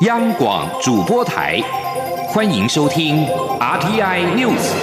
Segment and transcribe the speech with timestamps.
[0.00, 1.58] 央广主播台，
[2.28, 3.24] 欢迎收听
[3.58, 4.74] RTI News。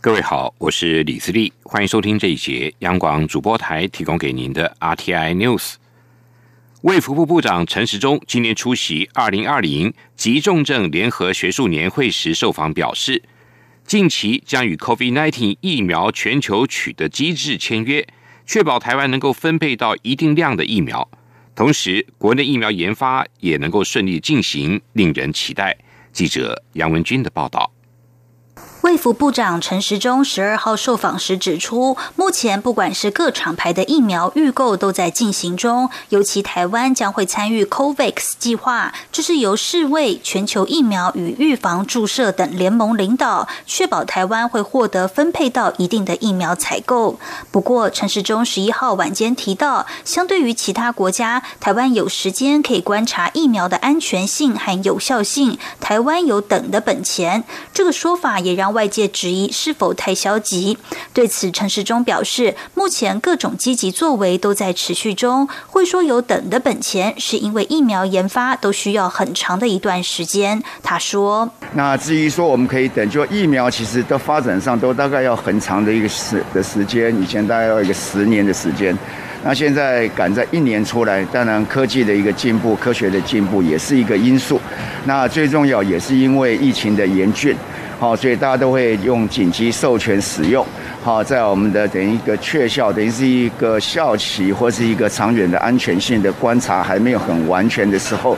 [0.00, 5.74] 各位好，我是李自立，欢迎收听这一节央广主播台提供给您的 RTI News。
[6.82, 13.20] 卫福部部长陈时中今年出席二零二零急重症联合学术年会时受访表示，
[13.90, 18.06] 近期将与 COVID-19 疫苗全球取得机制签约，
[18.46, 21.10] 确保台湾能够分配到一定量的疫苗，
[21.56, 25.76] 同时国内疫苗研发也能够顺利进行，令人期待。
[26.12, 27.68] 记者杨文军的报道。
[28.82, 47.20] 卫福部长陈时中十二号受访时指出，目前不管是各厂牌的疫苗预购都在进行中，尤其台湾将会参与 COVAX 计划，这是由世卫、全球疫苗与预防注射等联盟领导，确保台湾会获得分配到一定的疫苗采购。
[47.50, 57.44] 不过，陈时中十一号晚间提到，相对于其他国家，台湾有时间可以观察疫苗的安全性和有效性，台湾有等的本钱。
[57.74, 58.69] 这个说法也让。
[58.70, 60.78] 外界质疑是否太消极？
[61.12, 65.48] 对此，陈时中表示，目前各种积极作为都在持续中。
[65.66, 70.62] 会说有等的本钱，是因为疫苗研发都需要很长的一段时间。
[70.82, 78.96] 他说：“那至于说我们可以等，就疫苗其实的发展上都大概要很长的一个时的时间，以前大概要一个十年的时间。
[79.42, 84.60] 那现在赶在一年出来，当然科技的一个进步，科学的进步也是一个因素。
[85.06, 87.56] 那最重要也是因为疫情的严峻。”
[88.00, 90.64] 好，所以大家都会用紧急授权使用。
[91.02, 98.34] 好，在我们的等于一个确效，等于是一个效期或是一个长远的安全性的观察还没有很完全的时候，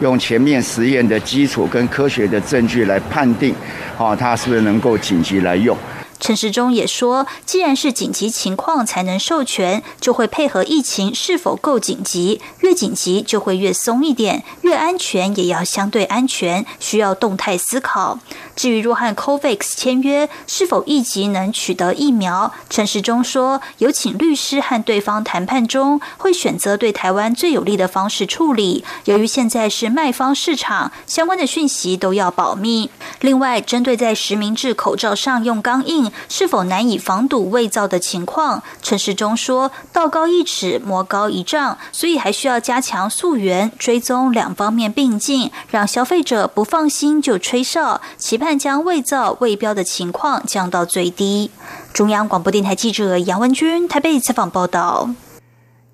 [0.00, 3.54] 用前面实验的基础跟科学的证据来判定，
[3.96, 5.74] 好，它是不是能够紧急来用。
[6.18, 18.18] 陈时中也说，既然是紧急情况才能授权，就会配合疫情是否够紧急，越紧急就会越松一点，越安全也要相对安全，需要动态思考。
[18.54, 28.82] 至于若和 COVAX 签约，是否一级能取得疫苗，陈时中说，有请律师和对方谈判中，会选择对台湾最有利的方式处理。
[29.04, 32.90] 由于现在是卖方市场，相关的讯息都要保密。
[33.20, 36.12] 另外，针对在实名制口罩上用钢印。
[36.28, 38.62] 是否难以防堵伪造的情况？
[38.82, 51.50] 陈时中说：“道高一尺，魔高一丈，所以还需要加强溯源、追踪两方面并进，让消费者不放心就吹哨，期盼将伪造、伪标的情况降到最低。”
[51.92, 55.08] 中央广播电台记者杨文君台北采访报道：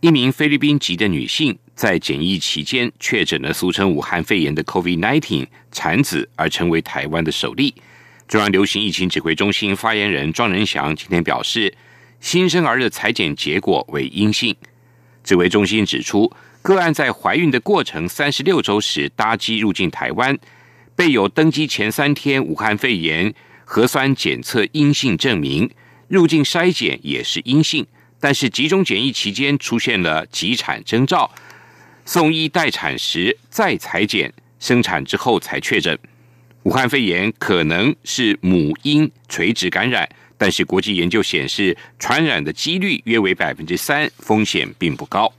[0.01, 7.75] 一名菲律宾籍的女性在检疫期间确诊了俗称武汉肺炎的 COVID-19 产子，而成为台湾的首例。
[8.29, 11.75] 中央流行疫情指挥中心发言人庄仁祥今天表示，
[12.21, 14.55] 新生儿的裁剪结果为阴性。
[15.25, 16.33] 指挥中心指出，
[16.63, 20.39] 个案在怀孕的过程三十六周时搭机入境台湾，
[20.95, 23.35] 备有登机前三天武汉肺炎
[23.65, 25.71] 核酸检测阴性证明，
[26.09, 27.87] 入境筛检也是阴性，
[28.21, 31.31] 但是集中检疫期间出现了急产征兆，
[32.05, 35.99] 送医待产时再裁剪，生产之后才确诊。
[36.65, 40.09] 武汉肺炎可能是母婴垂直感染，
[40.39, 45.33] 但是国际研究显示，传染的几率约为百分之三，风险并不高。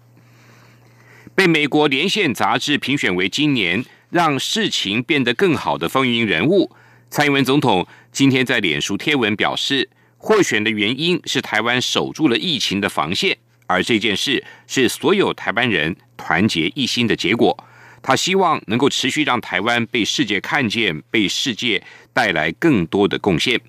[1.36, 6.70] 被美国连线杂志评选为今年让事情变得更好的风云人物，
[7.10, 17.54] 蔡英文总统今天在脸书贴文表示，获选的原因是台湾守住了疫情的防线，而这件事是所有台湾人团结一心的结果。
[18.02, 23.60] 他希望能够持续让台湾被世界看见，被世界带来更多的贡献。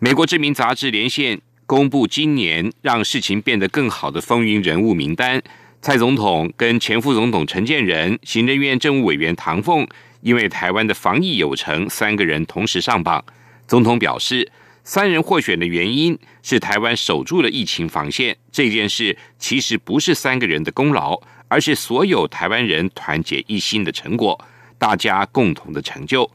[0.00, 5.42] 美国知名杂志《连线》公布今年让事情变得更好的风云人物名单，
[5.80, 9.86] 蔡总统跟前副总统陈建仁、行政院政务委员唐凤，
[10.20, 13.24] 因为台湾的防疫有成，三个人同时上榜。
[13.66, 14.48] 总统表示，
[14.84, 21.20] 三人获选的原因是台湾守住了疫情防线，这件事其实不是三个人的功劳。
[21.46, 24.44] 而是所有台湾人团结一心的成果，
[24.76, 26.28] 大家共同的成就。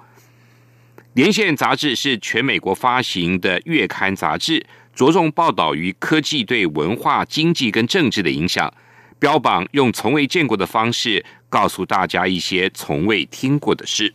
[1.14, 8.72] 连线杂志是全美国发行的月刊杂志，着重报道于科技对文化、经济跟政治的影响，
[9.18, 14.14] 标榜用从未见过的方式告诉大家一些从未听过的事。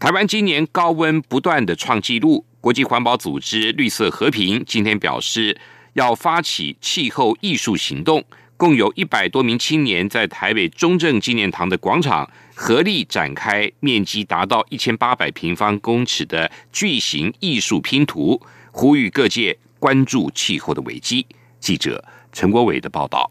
[0.00, 5.58] 台湾今年高温不断的创纪录，国际环保组织绿色和平今天表示
[5.94, 8.24] 要发起气候艺术行动。
[8.56, 21.24] 共有一百多名青年在台北中正纪念堂的广场合力展开面积达到一千八百平方公尺的巨型艺术拼图，呼吁各界关注气候的危机。
[21.60, 23.30] 记者陈国伟的报道。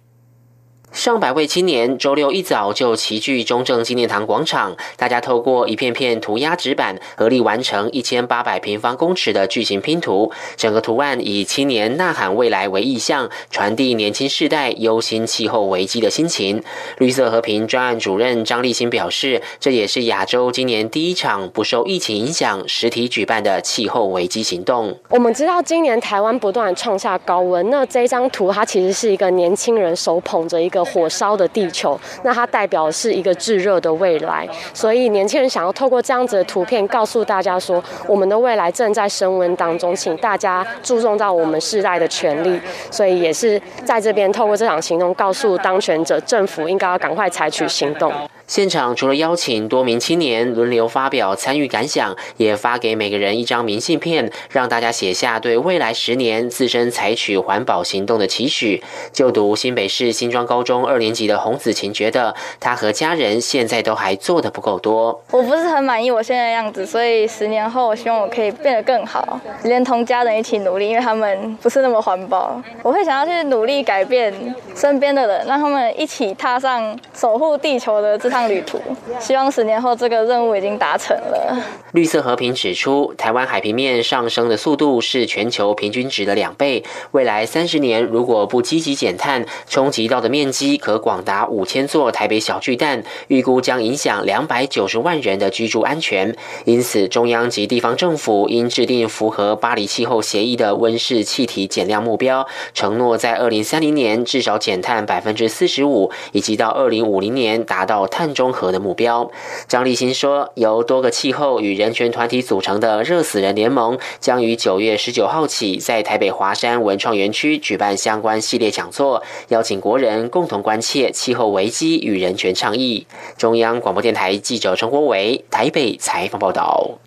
[0.93, 10.31] 上百位青年周六一早就齐聚中正纪念堂广场，大家透过一片片涂鸦纸板，合力完成一千八百平方公尺的巨型拼图。
[10.55, 16.63] 整个图案以“青年呐喊未来”为意象，传递年轻世代忧心气候危机的心情。
[16.97, 24.97] 绿色和平专案主任张立新表示，这也是亚洲今年第一场不受疫情影响、实体举办的气候危机行动。
[25.09, 30.76] 我们知道，今年台湾不断创下高温，那这张图它其实是一个年轻人手捧着一个。
[30.85, 42.59] 火烧的地球，那它代表是一个炙热的未来，所以年轻人想要透过这样子的图片告诉大家说，我们的未来正在升温当中，请大家注重到我们世代的权利，
[42.91, 48.11] 所以也是在这边透过这场行动，告诉当权者政府应该要赶快采取行动。
[48.47, 58.81] 现场除了邀请多名青年轮流发表参与感想，也发给每个人一张明信片，让大家写下对未来十年自身采取环保行动的期许。
[59.11, 65.21] 就读新北市新庄高中二年级的洪子晴觉得，他和家人现在都还做的不够多。
[65.31, 72.61] 我不是很满意我现在的样子，所以十年后我希望我可以变得更好，连同家人一起努力，因为他们不是那么环保。
[72.81, 74.33] 我会想要去努力改变
[74.73, 78.47] 身边的人，让他们一起踏上守护地球的这趟。
[78.47, 78.79] 旅途，
[79.19, 81.61] 希望十年后这个任务已经达成了。
[81.91, 86.83] 绿色和平指出，台湾海平面上升的速度是全球平均值的两倍。
[87.11, 96.35] 未来三十年，如果不积极减碳，冲击到的面积可广达五千座台北小巨蛋，预估将影响两百九十万人的居住安全。
[96.65, 109.29] 因此，中央及地方政府应制定符合巴黎气候协议的温室气体减量目标，承诺在二零三零年至少减碳百分之四十五，以及到二零五零年达到碳中和的目标。
[109.67, 123.05] 张立新说，由多个气候与人权团体组成的“热死人联盟”将于九月十九号起在台北华山文创园区举办相关系列讲座，邀请国人共同关切气候危机与人权倡议。
[123.37, 126.99] 中央广播电台记者陈国伟台北采访报道。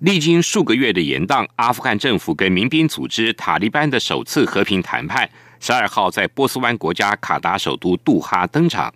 [0.00, 5.28] 历经数个月的延宕，阿富汗政府跟民兵组织塔利班的首次和平谈判，
[5.60, 8.90] 十二号在波斯湾国家卡达首都杜哈登场。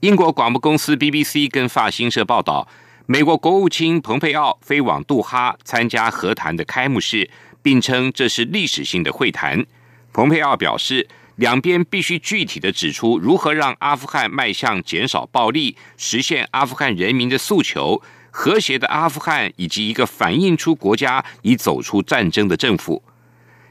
[0.00, 2.68] 英国广播公司 BBC 跟法新社报道。
[3.06, 7.28] 美国国务卿蓬佩奥飞往杜哈参加和谈的开幕式，
[7.62, 9.66] 并称这是历史性的会谈。
[10.12, 18.00] 蓬佩奥表示，两边必须具体的指出如何让阿富汗迈向减少暴力、实现阿富汗人民的诉求、
[18.30, 23.02] 和谐的阿富汗以及一个反映出国家已走出战争的政府。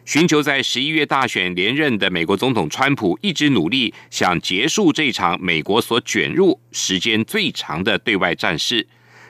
[0.08, 8.88] 寻求在十一月大选连任的美国总统川普一直努力想结束这场美国所卷入时间最长的对外战事。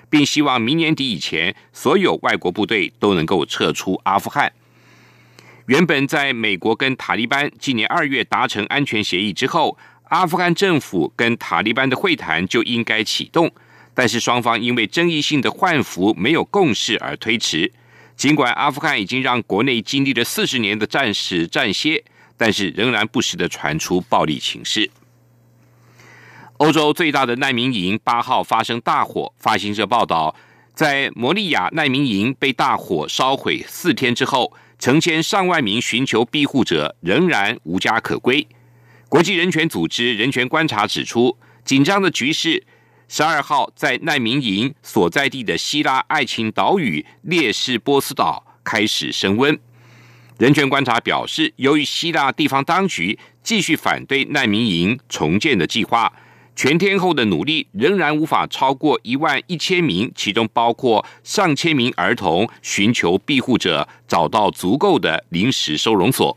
[0.08, 4.54] 并希望明年底以前，所有外国部队都能够撤出阿富汗。
[5.66, 9.76] 原本在美国跟塔利班今年二月达成安全协议之后，
[10.10, 13.52] 阿富汗政府跟塔利班的会谈就应该启动，
[13.96, 17.74] 但是双方因为争议性的换服没有共识而推迟。
[18.18, 22.04] 尽管阿富汗已经让国内经历了四十年的战时战歇，
[22.36, 24.90] 但是仍然不时的传出暴力情势。
[26.58, 29.32] 欧洲最大的难民营八号发生大火。
[29.38, 30.36] 发行社报道，
[30.74, 38.48] 在摩利亚难民营被大火烧毁四天之后，成千上万名寻求庇护者仍然无家可归。
[39.08, 42.64] 国际人权组织人权观察指出，紧张的局势
[43.10, 49.58] 十二号在难民营所在地的希腊爱琴岛屿列士波斯岛开始升温。
[50.38, 56.12] 人权观察表示，由于希腊地方当局继续反对难民营重建的计划。
[56.56, 66.36] 全天候的努力仍然无法超过一万一千名，其中包括上千名儿童寻求庇护者找到足够的临时收容所。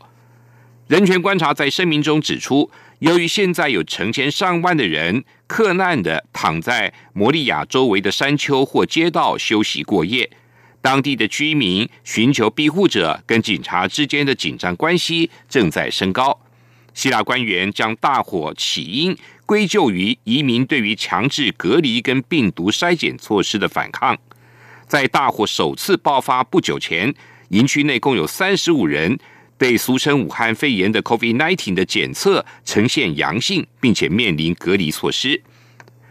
[0.87, 2.69] 人权观察在声明中指出，
[3.01, 10.29] 由于现在有成千上万的人客难的躺在摩利亚周围的山丘或街道休息过夜，
[10.81, 16.39] 当地的居民寻求庇护者跟警察之间的紧张关系正在升高。
[16.93, 19.17] 希腊官员将大火起因。
[19.47, 24.17] 归咎于移民对于强制隔离跟病毒筛检措施的反抗。
[24.87, 27.13] 在大火首次爆发不久前，
[27.49, 29.19] 营区内共有三十五人
[29.61, 35.39] 被俗称武汉肺炎的 COVID-19 的检测呈现阳性，并且面临隔离措施。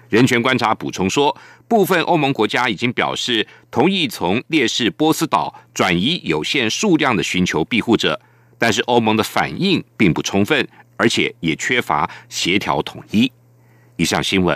[0.08, 8.20] 人权观察补充说，部分欧盟国家已经表示同意从烈士波斯岛转移有限数量的寻求庇护者，
[8.56, 10.68] 但是欧盟的反应并不充分。
[10.96, 13.32] 而且也缺乏协调统一。
[13.96, 14.48] 以上新闻